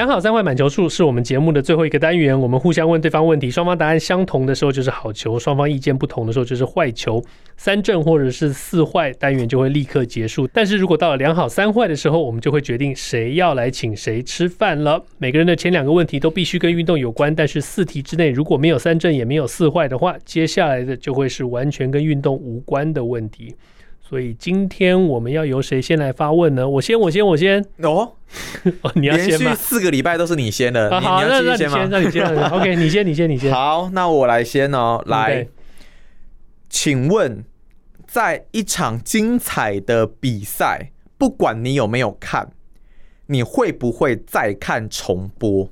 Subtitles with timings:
[0.00, 7.22] 两好三坏满球数是我们节目的最后一个单元，我们互相问对方问题，双方答案相同的时候就是好球，双方意见不同的时候就是坏球。
[7.58, 10.48] 三正或者是四坏单元就会立刻结束。
[10.54, 15.04] 但是如果到了两好三坏的时候，我们就会决定谁要来请谁吃饭了。
[15.18, 23.54] 每个人的前两个问题都必须跟运动有关，但是四题之内如果没有三正也没有四坏的话，接下来的就会是完全跟运动无关的问题。
[24.10, 26.68] 所以今天我们要由谁先来发问呢？
[26.68, 27.64] 我先，我先，我先。
[27.82, 28.16] 哦，
[28.96, 29.50] 你要先吗？
[29.50, 32.26] 连续四个礼拜都是你先的，好，那那你先，那你先。
[32.50, 33.52] OK，你先，你先，你先。
[33.52, 35.00] 好，那我来先哦。
[35.06, 35.46] 来.
[36.68, 37.44] 请问，
[38.04, 42.50] 在一场精彩的比赛，不管你有没有看，
[43.26, 45.70] 你会不会再看重播？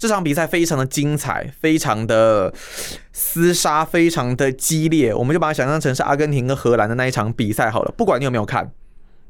[0.00, 2.50] 这场比赛非常的精彩，非常的
[3.14, 5.14] 厮杀，非常的激烈。
[5.14, 7.92] 我们就把它想象成是阿根廷跟荷兰的那一场比赛好了。
[7.98, 8.72] 不管你有没有看，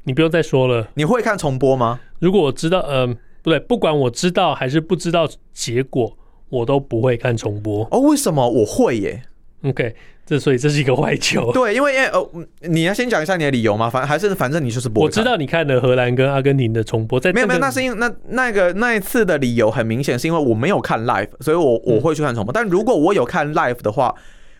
[0.05, 0.87] 你不用再说了。
[0.93, 1.99] 你会看重播吗？
[2.19, 7.85] 如果我知道，嗯、呃，不对，不管我知道还是不知道结果，我都不会看重播。
[7.91, 8.49] 哦，为什么？
[8.49, 9.23] 我会耶。
[9.63, 9.93] OK。
[10.31, 12.29] 这所以这是一个坏球， 对，因为因为呃，
[12.61, 13.89] 你要先讲一下你的理由嘛？
[13.89, 15.01] 反还是反正你就是不。
[15.01, 22.53] 我知道你看的荷兰跟阿根廷的重播，在、这个、没有没有，那是因为那那个那一次的理由很明显是因为我没有看 live，所以我我会去看重播。
[22.53, 24.15] 嗯、但如果我有看 live 的话，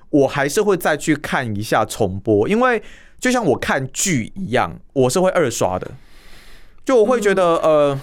[0.10, 2.84] 我还是会再去看一下重播，因为
[3.18, 5.90] 就像我看剧一样，我是会二刷的，
[6.84, 8.00] 就我会觉得、嗯、呃。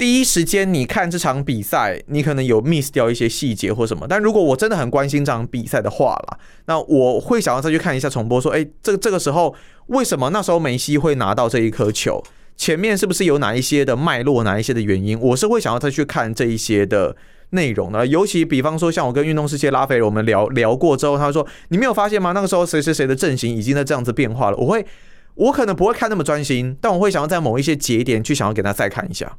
[0.00, 4.06] 第一时间你看这场比赛，你可能有 miss 掉一些细节或什么。
[4.08, 9.54] 但如果我真的很关心这场比赛的话啦，那我会想要再去看一下重播，说，哎，这这个时候
[9.88, 12.24] 为什么那时候梅西会拿到这一颗球？
[12.56, 15.20] 前面是不是有哪一些的脉络，哪一些的原因？
[15.20, 17.14] 我是会想要再去看这一些的
[17.50, 18.06] 内容的。
[18.06, 22.32] 尤其比方说，像我跟运动世界拉斐尔我们聊聊过之后，他说，你没有发现吗？
[22.32, 24.56] 那个时候谁谁谁的阵型已经在这样子变化了。
[24.56, 24.86] 我会，
[25.34, 29.36] 我可能不会看那么专心，但我会想要在某一些节点去想要给他再看一下。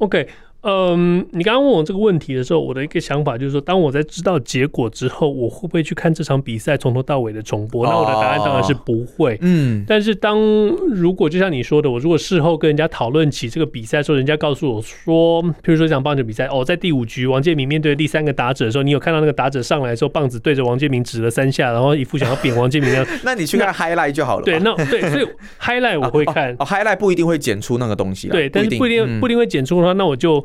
[0.00, 0.28] Okay
[0.66, 7.86] 嗯，你刚刚问我这个问题的时候，我的一个想法就是说，当我在知道结果之后，我会不会去看这场比赛从头到尾的重播？
[7.86, 9.36] 那我的答案当然是不会。
[9.42, 23.06] 嗯，但是当如果就像你说的，我如果事后跟人家讨论起这个比赛的时候，人家告诉我说，譬如说这场棒球比赛，哦，在第五局王建民面对第三个打者的时候，你有看到那个打者上来的时候，棒子对着王建民指了三下，然后一副想要扁王建民的。
[23.22, 24.44] 那你去看 highlight 就好了。
[24.44, 25.26] 对，那对，所以
[25.60, 26.56] highlight 我会看。
[26.58, 28.28] 哦，highlight 不一定会剪出那个东西。
[28.28, 30.42] 对，但是不一定不一定会剪出的话，那我就。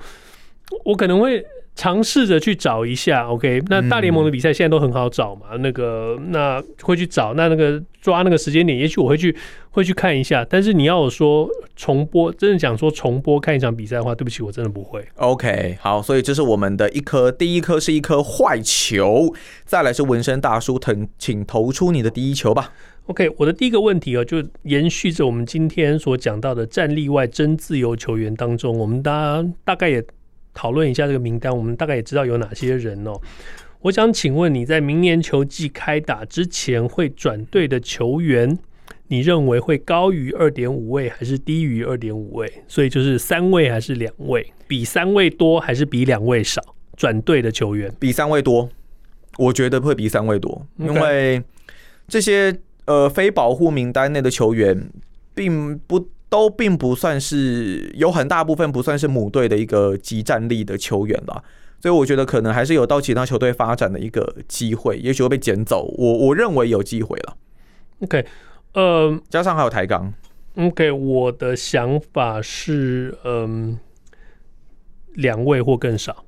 [0.86, 1.44] 我可能会
[1.76, 3.62] 尝试着去找一下，OK？
[3.70, 9.36] 那大联盟的比赛现在都很好找嘛，那个那会去找，那那个抓那个时间点，也许我会去
[9.72, 10.46] 会去看一下。
[10.48, 15.04] 但是你要我说重播，真的讲说重播看一场比赛的话，对不起，我真的不会。
[15.16, 22.74] OK，好，所以这是我们的一颗，第一颗是一颗坏球，再来是纹身大叔腾，请投出你的第一球吧。
[23.06, 30.04] OK，我的第一个问题哦，就延续着我们今天所讲到的战力外真自由球员当中，我们大大概也。
[30.54, 33.14] 讨论一下这个名单，我们大概也知道有哪些人哦。
[33.82, 38.58] 我想请问你在明年球季开打之前会转队的球员，
[39.08, 42.52] 你认为会高于二点五位还是低于二点五位？
[42.68, 44.52] 所以就是三位还是两位？
[44.68, 46.62] 比三位多还是比两位少？
[46.98, 48.70] 转队的球员比三位多，
[49.38, 51.42] 我觉得会比三位多，因为
[52.08, 52.54] 这些
[52.86, 54.90] 呃非保护名单内的球员
[55.34, 56.10] 并不。
[56.30, 61.44] 都并不算是有很大部分不算是母队的一个集战力的球员吧，
[61.82, 65.92] 所以我觉得可能还是有到其他球队发展的一个机会，也许会被捡走。
[65.98, 67.38] 我我认为有机会了。
[68.02, 68.26] OK，
[68.74, 70.14] 呃，加上还有抬杠。
[70.56, 73.80] OK，我的想法是，嗯、呃，
[75.16, 76.26] 两位或更少。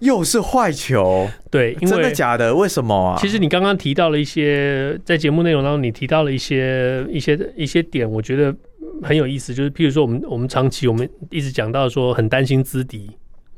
[0.00, 2.54] 又是坏球，对，因为真的假的？
[2.54, 3.16] 为什么啊？
[3.18, 8.54] 其实你刚刚提到了一些，在节目内容当中，你提到了一些一些一些点，我觉得。
[9.02, 13.08] 很有意思，就是譬如说，我们我们长期我们一直讲到说很担心资敌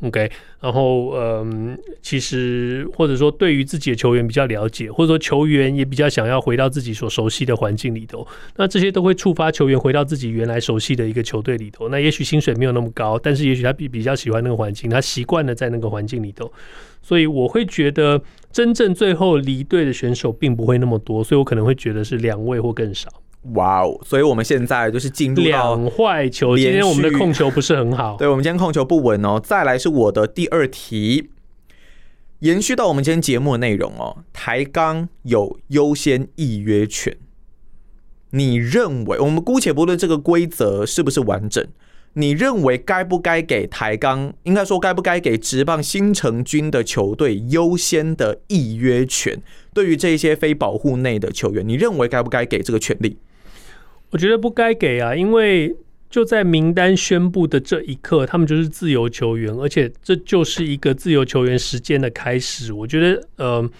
[0.02, 8.26] ，OK，然后嗯，其实或者说对于自己的球员比较了解，或者说球员也比较想要回到自己所熟悉的环境里头，
[8.56, 11.88] 那这些都会触发球员回到自己原来熟悉的一个球队里头。
[11.88, 16.52] 那也许薪水没有那么高，但是也许他比比较喜欢那个环境，他习惯了在那个环境里头，
[17.00, 18.20] 所以我会觉得
[18.50, 23.08] 真正最后离队的选手并不会那么多，所以我可能会觉得是两位或更少。
[23.54, 24.00] 哇哦！
[24.04, 26.56] 所以我们现在就是进入两坏球。
[26.56, 29.40] 今天我们的控球不是很好，对，我们今天控球不稳哦。
[29.42, 31.30] 再来是我的第二题，
[32.38, 37.16] 延续到我们今天节目的内容哦，台钢有优先预约权。
[38.30, 41.66] 你认为，我们姑且不论这个规则是不是完整，
[42.14, 49.42] 你认为该不该给台钢，应该说该不该给职棒新成军的球队优先的预约权？
[49.74, 53.18] 对于这些非保护内的球员，你认为该不该给这个权利？
[54.12, 55.74] 我觉得不该给啊，因为。
[56.12, 62.70] 就在名单宣布的这一刻，他们就是自由球员，而且这就是一个自由球员时间的开始。
[62.70, 63.70] 我觉得，呃，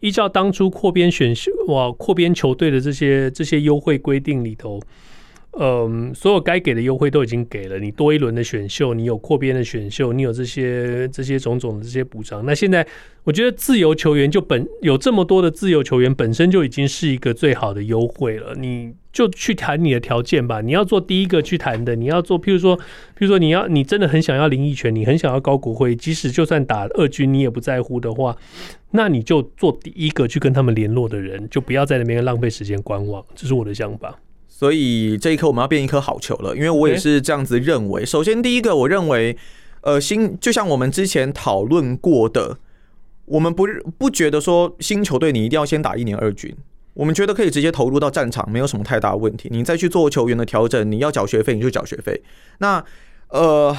[0.00, 4.78] 依照当初扩编选秀哇，扩编球队的这些这些优惠规定里头。
[5.60, 7.78] 嗯，所有该给的优惠都已经给了。
[7.80, 12.44] 你多一轮的选秀，你有扩编的选秀，你有这些这些种种的这些补偿。
[12.46, 12.86] 那现在，
[13.24, 18.54] 我觉得自由球员就本有这么多的自由球员，本身就已经是一个最好的优惠了。
[18.54, 20.60] 你就去谈你的条件吧。
[20.60, 22.82] 你要做第一个去谈的，你要做，譬如说，譬
[23.20, 28.36] 如说，你要你真的很想要林益全，你很想要高国辉，即使就算打二军你也不在乎的话，
[28.92, 33.24] 那你就做第一个去跟他们联络的人，就不要在那边浪费时间观望。
[33.34, 34.16] 这是我的想法。
[34.58, 38.04] 所以这一颗我们要变一颗好球了，因为我也是这样子认为。
[38.04, 39.36] 首先，第一个，我认为，
[39.82, 42.58] 呃，新就像我们之前讨论过的，
[43.26, 46.52] 我们不不觉得说新球队你一定要先打一年二军，
[46.94, 49.48] 我们觉得可以直接投入到战场，没有什么太大问题。
[49.52, 52.20] 你再去做球员的调整，你要缴学费你就缴学费。
[52.58, 52.84] 那
[53.28, 53.76] 呃，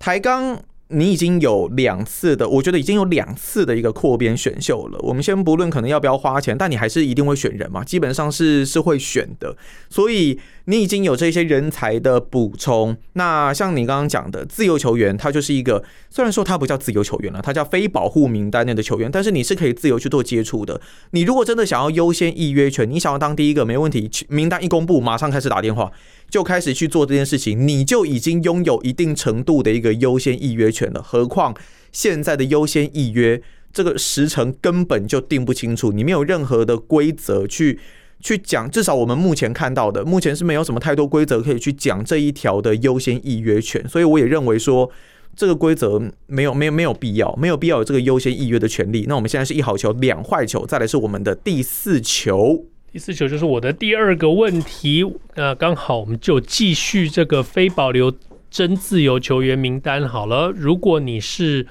[0.00, 0.60] 台钢。
[0.90, 4.98] 你已经有两次的，我觉得已经有两次的一个扩编选秀了。
[5.02, 9.54] 我们先不论可能要不要花钱，但你还是一定会选人嘛，基本上是是会选的。
[9.90, 12.96] 所以你已经有这些人才的补充。
[13.12, 20.80] 那像你刚刚讲的自由球员，他就是一个虽然说他不叫自由球员了，他叫非保护名单内的球员，但是你是可以自由去做接触的。
[21.10, 25.92] 你如果真的想要优先预约权，你想要当第一个没问题，名单一公布，马上开始打电话。
[26.30, 31.02] 就开始去做这件事情，你就已经拥有一定程度的一个优先预约权了。
[31.02, 31.54] 何况
[31.90, 33.40] 现在的优先预约
[33.72, 37.78] 这个时程根本就定不清楚，你没有任何的规则去
[38.20, 38.70] 去讲。
[38.70, 43.86] 至少我们目前看到的，目前是没有什么太多规则可以去讲这一条的优先预约权。
[43.88, 44.90] 所以我也认为说，
[45.34, 49.06] 这个规则没有没有没有必要，没有必要有这个优先预约的权利。
[49.08, 52.66] 那我们现在是一好球两坏球，再来是我们的第四球。
[52.90, 55.04] 第四球就是我的第二个问题，
[55.34, 58.12] 那刚好我们就继续这个非保留
[58.50, 60.50] 真自由球员名单好了。
[60.56, 61.66] 如果你是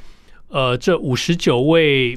[0.49, 2.15] 呃这五十九位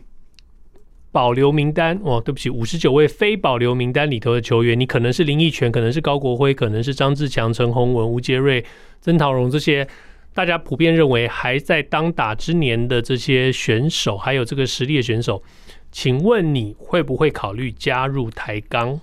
[1.11, 8.63] 保留名单哦，对不起，五十九位非保留名单里头的球员，你可能是林益全，可能是高国辉，可能是张志强、陈鸿文、吴杰瑞、
[9.01, 9.89] 曾陶荣这些，
[10.35, 15.43] 大家普遍认为还在当打之年的这些选手，还有这个实力的选手。
[15.91, 19.01] 请问你会不会考虑加入台钢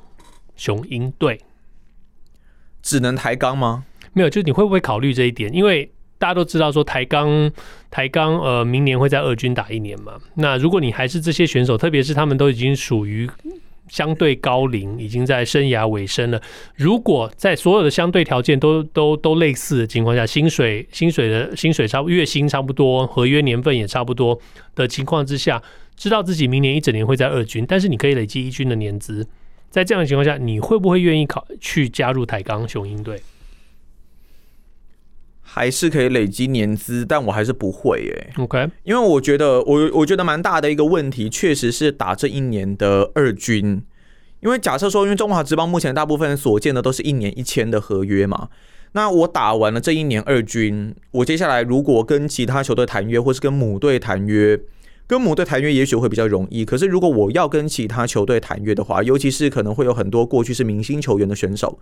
[0.56, 1.42] 雄鹰队？
[2.82, 3.86] 只能抬杠吗？
[4.14, 5.54] 没有，就你会不会考虑这一点？
[5.54, 7.52] 因为大家都知道说台钢
[7.92, 10.14] 台钢呃明年会在二军打一年嘛。
[10.36, 13.30] 那如果你还是这些选手，特别是他们都已经属于
[13.88, 16.42] 相对高龄，已经在生涯尾声了。
[16.76, 24.40] 如果在所有的相对条件都都都类似的情况下，薪水薪水的薪水差，月薪差不多，合约年份也差不多
[24.76, 25.62] 的情况之下。
[25.96, 29.28] 知道自己明年一整年会在二军，但是你可以累积一军的年资，
[29.72, 33.20] 在这样的情况下，你会不会愿意考去加入台钢雄鹰队？
[35.50, 38.34] 还是可以累积年资，但我还是不会耶。
[38.38, 43.82] OK，因为我觉得我我觉得蛮大的一个问题，确实是打这一年的二军。
[44.42, 48.50] 因为假设说，因为中华职棒目前大部分所见的都是一年一签的合约嘛，
[48.92, 54.60] 那我打完了这一年二军，我接下来如果跟其他球队谈约，或是跟母队谈约。
[55.08, 61.80] 跟母队谈约也许会比较容易，可是如果我要跟其他球队谈约的话，尤其是可能会有很多过去是明星球员的选手，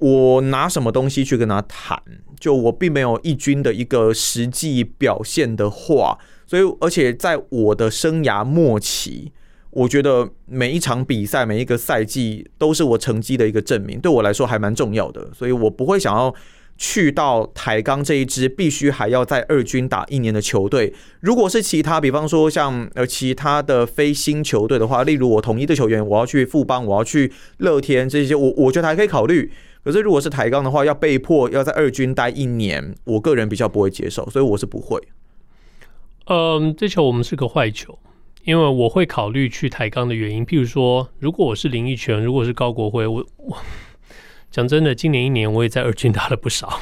[0.00, 2.02] 我拿什么东西去跟他谈？
[2.38, 9.30] 就我并没有一军的一个实际表现的话，所以而且在我的生涯末期，
[9.70, 16.34] 我觉得每一场比赛、每一个赛季都是我成绩的一个证明，对我来说还蛮重要的，所以我不会想要。
[16.82, 29.52] 去到台钢这一支必须还要在二军打一年的球队，如果是其他，比方说像呃其他的非新球队的话，例如我统一的球员，我要去富邦，我要去乐天这些，我我觉得还可以考虑。
[29.82, 35.00] 可是如果是抬杠的话，要被迫要在二军待一年，我个人比较不会接受，所以我是不会。
[36.26, 37.98] 嗯，这球我们是个坏球，
[38.44, 43.56] 因为我会考虑去抬杠的原因，譬如说，如果我是林奕泉，如果是高国辉，我我。
[44.50, 46.80] 讲真的，今年一年我也在二军打了不少，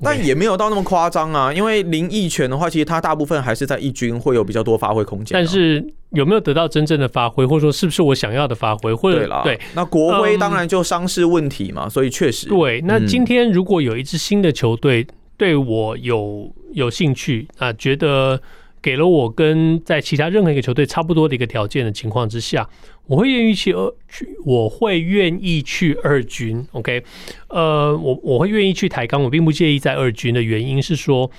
[0.00, 1.52] 但也没有到那么夸张啊。
[1.52, 5.30] 因为林毅权的话，其实他大部分还是在一军会有比较多发挥空间。
[5.32, 8.94] 但是有没有得到真正的发挥，或者说是不是我想要的发挥？
[8.94, 12.80] 或者对那国徽当然就伤势问题嘛，嗯、所以确实对。
[12.82, 15.06] 那今天如果有一支新的球队
[15.36, 18.40] 对我有有兴趣啊，觉得。
[18.82, 22.68] 给了我跟在其他任何一个球队差不多的一个条件的情况之下，
[23.06, 26.66] 我会愿意去二去，我会愿意去二军。
[26.72, 27.02] OK，
[27.48, 31.30] 呃，我我会愿意去抬杠，我并不介意在二军的原因是说，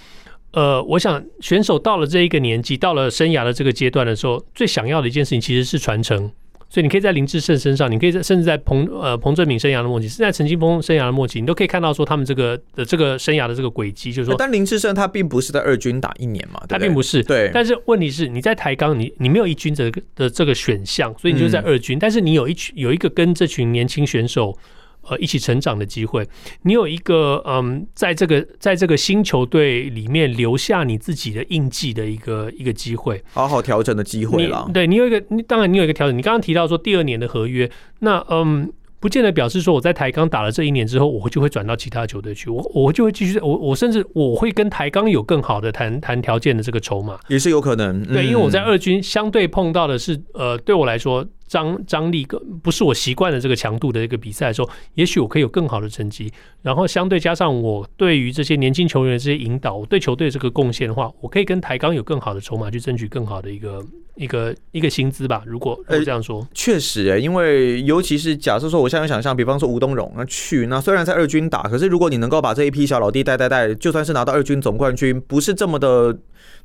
[0.52, 6.32] 呃，我想选手到了这一个年纪，到了生涯的这个阶段的时候，最想要的一件事情其实是传承。
[6.74, 24.58] 所以你可以在林志胜身上，你可以在甚至在彭呃彭正敏生涯的末期，甚至在陈金峰生涯的末期，你都可以看到说他们这个的这个生涯的这个轨迹，就是说，但林志胜他并不是在二军打一年嘛，对对，他并不是对，但是问题是你在台钢，你你没有一军的的这个选项，所以你就在二军，嗯、但是你有一群有一个跟这群年轻选手。
[25.08, 26.28] 呃，一起成长的机会，
[26.64, 34.70] 你有一个嗯，在这个在这个新球队里面留下你自己的印记的一个一个机会，好好调整的机会了。
[34.74, 36.18] 对，你有一个，你当然你有一个调整。
[36.18, 37.70] 你刚刚提到说第二年的合约，
[38.00, 38.72] 那嗯。
[39.04, 42.50] 不见得表示说我在台钢打了这一年之后，我就会转到其他球队去。
[42.50, 48.02] 我我就会继续，我我甚至我会跟台钢有更好的谈谈条件的这个筹码，也是有可能。
[48.06, 56.34] 对，因为我在二军相对碰到的是，呃，对我来说张张力更不是我习惯的这个强度的一个比赛的时候，也许我可以有更好的成绩。
[56.64, 63.86] 然后相对加上我对于这些年轻球员的这些引导，我对球队这个贡献的话，我可以跟台钢有更好的筹码去争取更好的一个。
[64.16, 76.16] 一个一个薪资吧，如果如果这样说，欸、确实哎，因为尤其是假设说，我现在想象，比方说吴东荣那去，那虽然在二军打，可是如果你能够把这一批小老弟带带带，就算是拿到二军总冠军，不是这么的，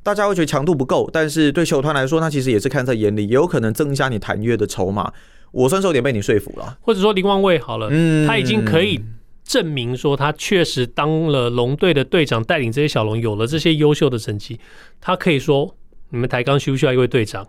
[0.03, 5.11] 大家会觉得强度不够，但是对球团来说，他其实也是看在眼里，也有可能增加你谈约的筹码。
[5.51, 9.01] 我算是有点被你说服了，或者说林光卫好了，嗯，他已经可以
[9.43, 14.59] 证明说他确实当了龙队的队长，带领这些小龙有了这些优秀的成绩，
[15.01, 15.75] 他可以说。
[16.09, 17.47] 你们台钢需不需要一位队长？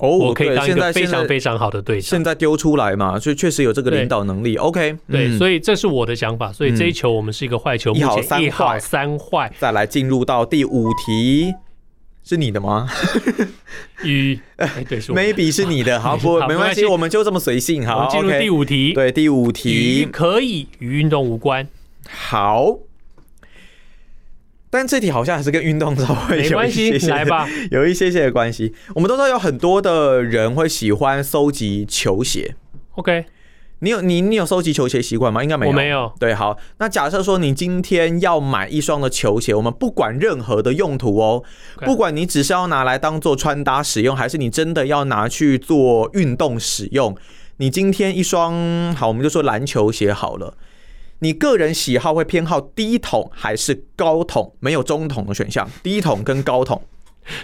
[0.00, 2.08] 哦，我可以当一个非常非常好的队长。
[2.08, 4.56] 现在丢出来嘛，所以确实有这个领导能力。
[4.56, 6.50] OK，对，嗯、所以这是我的想法。
[6.50, 9.52] 所以这一球我们是一个坏球，目前一好三坏。
[9.58, 11.52] 再来进入到第五题，
[12.24, 12.88] 是你的吗？
[14.02, 16.00] 与哎，对，maybe 是你的。
[16.00, 17.86] 好， 不，没关系，我们就这么随性。
[17.86, 18.94] 好，进入第五题。
[18.94, 21.68] 对，第五题可以与运动无关。
[22.08, 22.78] 好。
[24.70, 28.72] 但这题好像还是跟运动稍微有一些些，来吧， 有一些些的关系。
[28.94, 32.54] 我们都知道有很多的人会喜欢收集球鞋。
[32.92, 33.24] OK，
[33.80, 35.42] 你有你你有收集球鞋习惯吗？
[35.42, 35.72] 应该没有。
[35.72, 36.12] 我没有。
[36.20, 41.42] 对，好，那假设说你今天要买一双的球鞋，我们不管任何的用途哦.
[41.80, 47.16] 不管你只是要拿来当做穿搭使用，还是你真的要拿去做运动使用，
[47.56, 50.54] 你今天一双好，我们就说篮球鞋好了。
[51.20, 54.54] 你个人喜好会偏好低筒还是高筒？
[54.58, 56.82] 没有中筒的选项，低筒跟高筒。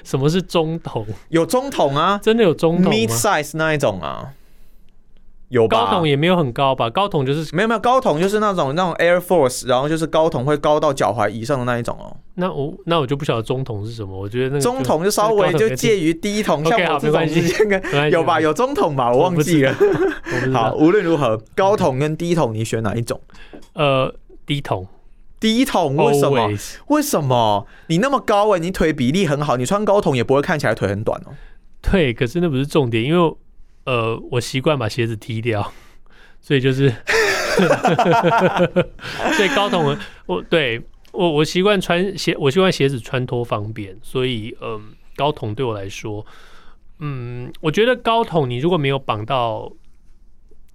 [0.03, 1.07] 什么是中筒？
[1.29, 4.33] 有中筒啊，真的有中筒？Mid size 那一种啊。
[5.49, 6.91] 有高筒也没有很高吧？
[6.91, 12.17] 高筒就是没有没有高筒就是那种那种 Air Force，然后就是高筒会高到脚踝以上的那一种哦。
[12.35, 14.19] 那我那我就不晓得中筒是什么。
[14.19, 18.41] 我觉得那个中筒就稍微就介于低筒，像我这种之间的有吧？
[18.41, 19.13] 有中筒吧？
[19.13, 19.73] 我忘记了。
[20.53, 23.21] 好，无论如何，高筒跟低筒你选哪一种？
[23.75, 24.13] 呃，
[24.45, 24.87] 低筒。
[25.39, 26.51] 低筒为什么？
[26.89, 27.67] 为什么？
[27.87, 31.31] 你那么高哎，你腿比例很好，你穿高筒也不会看起来腿很短哦。
[31.83, 33.37] 对，可是那不是重点，因为。
[33.87, 35.73] 呃，我习惯把鞋子踢掉，
[36.41, 36.91] 所以就是，
[39.37, 44.81] 所以高筒我对我我习惯穿鞋，我习惯鞋子穿脱方便，所以嗯、呃，
[45.15, 46.27] 高筒对我来说，
[46.99, 49.71] 嗯，我觉得高筒你如果没有绑到，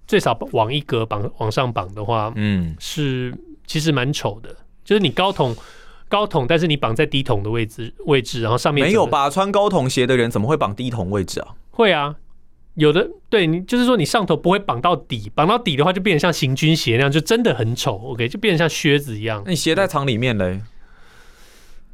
[0.06, 3.34] 最少往一格绑往上绑的话，嗯，是
[3.66, 5.54] 其实蛮丑的，就是你高筒
[6.08, 9.28] 高筒，但是你绑在低筒的位置位置，然后上面没有吧？
[9.28, 11.48] 穿高筒鞋的人怎么会绑低筒位置啊？
[11.72, 12.16] 会啊。
[12.74, 17.96] 有的对你就是说，你上头不会绑到底，绑到底的话就变成像行军鞋那样，就真的很丑。
[17.96, 19.42] OK，就变成像靴子一样。
[19.44, 20.60] 那你鞋在藏里面嘞？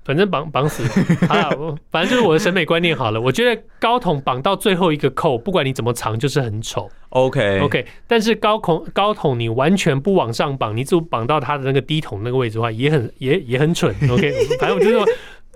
[0.04, 0.82] 反正绑绑死
[1.26, 1.50] 啊，
[1.90, 3.20] 反正就是我的审美观念好了。
[3.20, 6.88] 我觉得高筒绑到最后一个扣，不管你怎么藏，就是很丑。
[7.10, 13.94] OK OK，但是高筒高筒你完全不往上绑，你只绑到它的那个低筒那个位置的话，也很也也很蠢。
[14.08, 15.04] OK，反正我就说。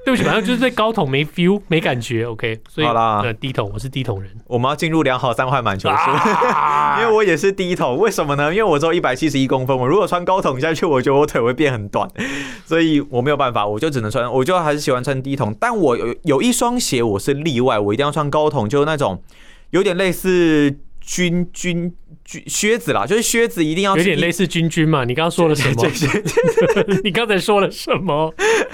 [0.04, 4.28] 对不起，反正就是对高筒没 feel 没感觉，OK，所以好啦，低筒我是低筒人。
[4.46, 8.50] 我们要进入良好三坏满球数，啊、 因为我也是低筒，为什么呢？
[8.52, 12.10] 因为我只有一百七十一公分，我如果穿高筒下去，我觉得我腿会变很短，
[12.64, 15.54] 所以我没有办法，我就只能穿，我就还是喜欢穿低筒。
[15.60, 19.22] 但我有有一双鞋我是例外，我一定要穿高筒，就是那种
[19.70, 21.94] 有点类似军军军
[22.24, 25.04] 靴子啦，就是靴子一定要有点类似军军嘛。
[25.04, 25.86] 你刚刚说了什么？
[27.04, 28.32] 你刚才说了什么？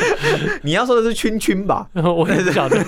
[0.62, 1.88] 你要说的是圈圈吧？
[1.94, 2.78] 我也是晓得。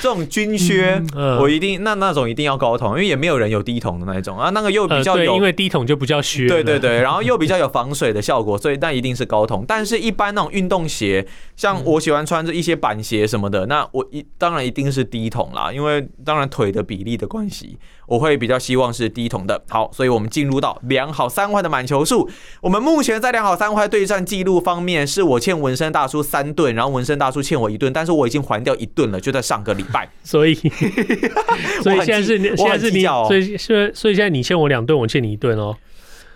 [0.00, 1.00] 这种军靴，
[1.40, 4.50] 我一定那那种一定要高筒，因为也没有人有低筒的那一种啊。
[4.50, 6.46] 那个又比较有，因为低筒就不叫靴。
[6.46, 9.64] 对对对，然后又比较有防水的效果，所以那一定是高筒。
[9.66, 11.26] 但是，一般那种运动鞋，
[11.56, 17.78] 像我喜欢穿着一些板鞋什么的，那我一当然一定是低筒啦，因为当然腿的比例的关系。
[18.06, 19.62] 我会比较希望是低筒的。
[19.68, 22.28] 好，所以我们进入到两好三坏的满球数。
[22.60, 30.10] 我们目前在两好三坏对战记录方面，是我欠纹身大叔三顿，然后纹身大叔欠我一顿，但是我已经还掉一顿了，就在上个礼拜。
[30.24, 35.76] 所以，所以现在是现在是你，所以所以所以现在你欠我两顿，我欠你一顿哦。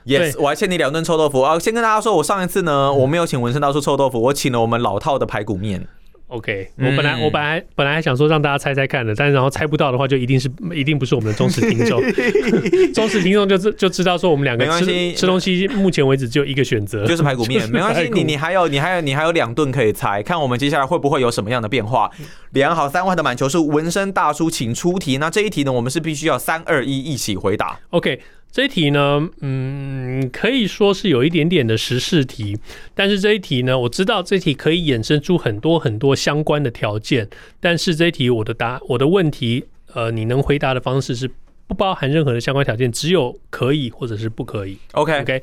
[0.05, 1.59] Yes，我还欠你两顿臭豆腐啊！
[1.59, 5.85] 先跟大家说，我上一次呢，我没有请纹身大叔臭豆腐，我请了我们老套的排骨面。
[6.29, 12.03] OK，我本来我本来本来还想说让大家猜猜看的，但是然后猜不到的话，就一定是一定不是我们的忠实听众。
[12.93, 17.63] 忠实听众就知就知道说我们两个吃吃东西，目前为止只有一个选择，就是排骨面。
[17.71, 22.11] 没关系，你你还有你还有你还有两顿可以猜，看我们接下来会不会有什么样的变化。
[22.51, 25.19] 两好三坏的满球是，纹身大叔请出题。
[25.19, 27.79] 那这一题呢，我们是必须要三二一一起回答。
[27.91, 28.21] OK。
[28.53, 32.59] 这一题呢，嗯，可以说是有一点点的时事题，
[32.95, 37.29] 但是这一题呢，我知道这一题可以衍生出很多很多相关的条件，
[37.61, 41.31] 但是这一题我的答我的问题，呃，你能回答的方式是
[41.67, 44.79] 不包含任何的相关条件，只有可以或者是不可以。
[44.93, 45.43] OK OK，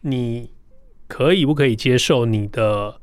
[0.00, 0.50] 你
[1.06, 2.96] 可以不可以接受你的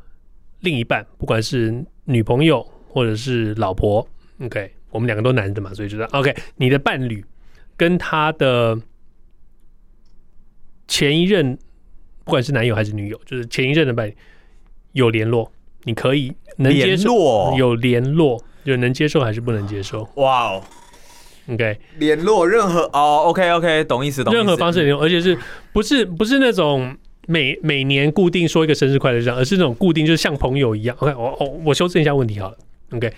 [0.59, 4.05] 另一半，不管是女朋友或者是老婆
[4.41, 7.23] ？OK，我们两个都男的嘛，所以就是 OK，你的伴侣
[7.77, 8.77] 跟他的。
[10.87, 11.57] 前一任，
[12.23, 14.15] 不管是男友还是女友，就是前一任的伴侣
[14.93, 15.51] 有联络，
[15.83, 17.11] 你可以能接受
[17.57, 20.07] 有联络，就能接受还是不能接受？
[20.15, 20.63] 哇哦
[21.51, 24.37] ，OK，联络任何哦，OK OK，懂意思懂意思。
[24.37, 25.37] 任何方式联络，而且是
[25.73, 26.95] 不是不是那种
[27.27, 30.95] 每每年固定说一个生日快乐这样，而是那种固定就是像朋友一样。
[30.99, 32.57] OK，我我我修正一下问题好了。
[32.91, 33.11] OK，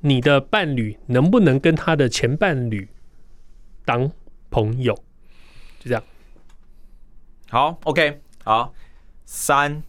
[0.00, 2.88] 你的伴侣能不能跟他的前伴侣
[3.84, 4.10] 当
[4.50, 4.94] 朋友？
[5.80, 6.02] 就这样。
[7.50, 8.74] 好，OK，好，
[9.24, 9.82] 三、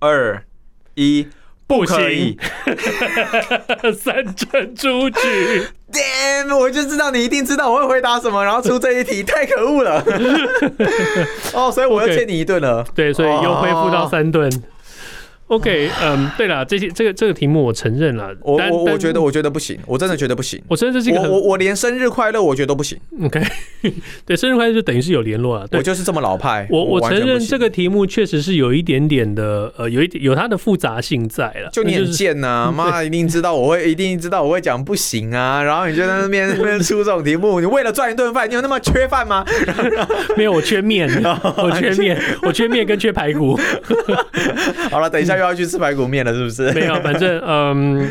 [0.00, 0.44] 二、
[0.94, 1.26] 一，
[1.66, 2.38] 不可以，
[3.98, 5.66] 三阵出局。
[5.90, 10.04] Damn，我就知道你一定知道我会回答什么，然后出这一题，太可恶了。
[11.54, 12.84] 哦，所以我又欠你一顿了。
[12.94, 14.50] 对，所以又恢复到三顿。
[15.50, 22.96] OK，嗯，对了，这些这个这个题目我承认了，我我我觉得我觉得不行，我真的觉得不行，我真的是一个我我连生日快乐我觉得都不行。
[23.20, 23.42] OK，
[24.24, 26.68] 对，生日快乐就等于是有联络了，我就是这么老派。
[26.70, 31.68] 我我承认这个题目确实是有一点点的呃，有一点有它的复杂性在了。
[31.72, 39.44] 就你很贱呐， 妈一定知道我会一定知道我会讲不行啊，然后你就在那边 那边出这种题目，你为了赚一顿饭，你有那么缺饭吗？
[40.36, 41.10] 没有，我缺面，
[41.56, 43.58] 我缺面，我缺面跟缺排骨。
[44.92, 45.39] 好了，等一下。
[45.40, 46.70] 又要去吃排骨面了，是不是？
[46.78, 48.10] 没有，反正嗯，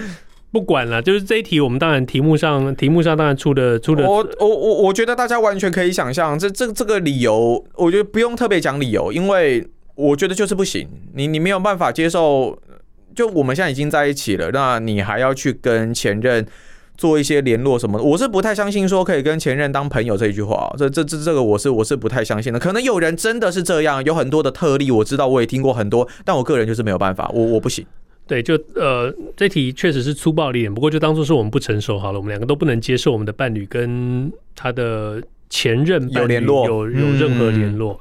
[0.51, 1.01] 不管了。
[1.01, 4.05] 就是这一题，我们当然题目上，题目上当然出的出的。
[4.05, 9.65] 我我我我觉得大家完全可以想象，这这这个理由，我觉得不用特别讲理由，因为
[9.95, 10.87] 我觉得就是不行。
[11.13, 12.57] 你你没有办法接受，
[13.15, 16.45] 就我们现在已经在一起了，那你还要去跟前任
[16.99, 22.59] 做一些联络什么的，我是不太相信说可以跟前任当朋友这一句话，这这这这个我是我是不太相信的。
[22.59, 27.85] 可能有人真的是这样，有很多的特例，我知道，我也听过很多，但我个人就是没有办法，我我不行。
[28.27, 37.97] 对，就呃，这题确实是粗暴了一点，不过就当做是我们不成熟好了，我们两个都不能接受我们的伴侣跟他的前任有联络，有有任何联络。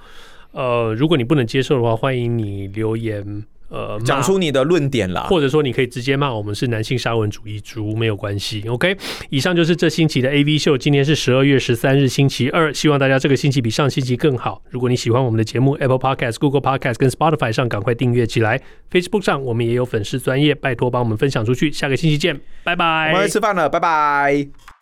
[0.50, 3.44] 呃，如果你不能接受的话，欢迎你留言。
[3.68, 8.64] 呃，讲出你的论点啦，或者说你可以直接骂我们是男性沙文主义猪，没有关系。
[8.66, 8.96] OK，
[9.28, 10.76] 以上就是这星期的 AV 秀。
[10.78, 12.72] 今天是十二月十三日，星期二。
[12.72, 14.62] 希望大家这个星期比上星期更好。
[14.70, 18.60] 如果你喜欢我们的节目，Apple Podcast、Google Podcast 跟 Spotify 上赶快订阅起来。
[18.90, 21.70] Facebook 上我们也有粉丝专业，拜托帮我们分享出去。
[21.70, 23.08] 下个星期见，拜拜。
[23.08, 24.77] 我们要吃饭了，拜拜。